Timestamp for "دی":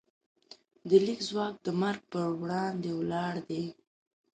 3.49-3.63